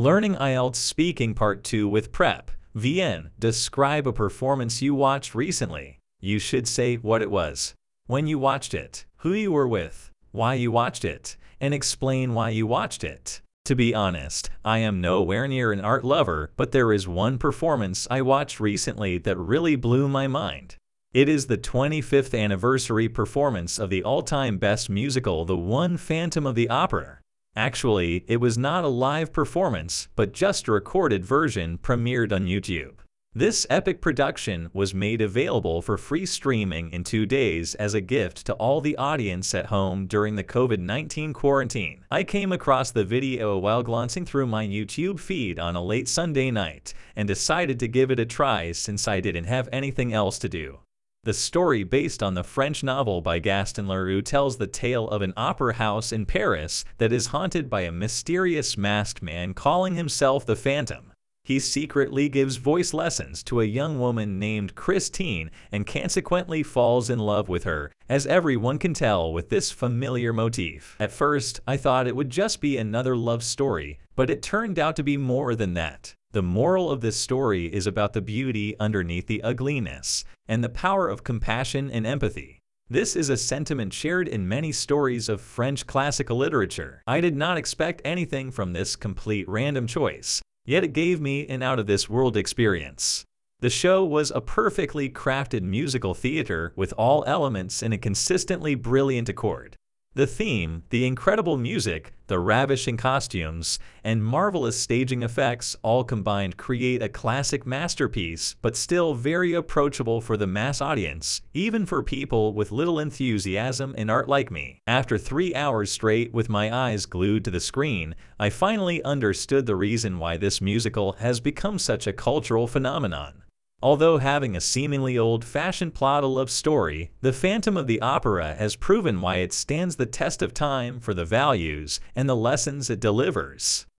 [0.00, 2.50] Learning IELTS Speaking Part 2 with Prep.
[2.74, 3.28] VN.
[3.38, 5.98] Describe a performance you watched recently.
[6.22, 7.74] You should say what it was,
[8.06, 12.48] when you watched it, who you were with, why you watched it, and explain why
[12.48, 13.42] you watched it.
[13.66, 18.08] To be honest, I am nowhere near an art lover, but there is one performance
[18.10, 20.76] I watched recently that really blew my mind.
[21.12, 26.54] It is the 25th anniversary performance of the all-time best musical The One Phantom of
[26.54, 27.18] the Opera.
[27.60, 32.94] Actually, it was not a live performance, but just a recorded version premiered on YouTube.
[33.34, 38.46] This epic production was made available for free streaming in two days as a gift
[38.46, 42.02] to all the audience at home during the COVID-19 quarantine.
[42.10, 46.50] I came across the video while glancing through my YouTube feed on a late Sunday
[46.50, 50.48] night and decided to give it a try since I didn't have anything else to
[50.48, 50.78] do.
[51.22, 55.34] The story based on the French novel by Gaston Leroux tells the tale of an
[55.36, 60.56] opera house in Paris that is haunted by a mysterious masked man calling himself the
[60.56, 61.12] Phantom.
[61.44, 67.18] He secretly gives voice lessons to a young woman named Christine and consequently falls in
[67.18, 70.96] love with her, as everyone can tell with this familiar motif.
[70.98, 74.96] At first, I thought it would just be another love story, but it turned out
[74.96, 76.14] to be more than that.
[76.32, 81.08] The moral of this story is about the beauty underneath the ugliness and the power
[81.08, 82.60] of compassion and empathy.
[82.88, 87.02] This is a sentiment shared in many stories of French classical literature.
[87.04, 91.64] I did not expect anything from this complete random choice, yet it gave me an
[91.64, 93.24] out-of-this-world experience.
[93.58, 99.28] The show was a perfectly crafted musical theater with all elements in a consistently brilliant
[99.28, 99.74] accord.
[100.14, 107.00] The theme, the incredible music, the ravishing costumes, and marvelous staging effects all combined create
[107.00, 112.72] a classic masterpiece, but still very approachable for the mass audience, even for people with
[112.72, 114.80] little enthusiasm in art like me.
[114.84, 119.76] After three hours straight with my eyes glued to the screen, I finally understood the
[119.76, 123.44] reason why this musical has become such a cultural phenomenon.
[123.82, 128.76] Although having a seemingly old-fashioned plot of love story, The Phantom of the Opera has
[128.76, 133.00] proven why it stands the test of time for the values and the lessons it
[133.00, 133.86] delivers.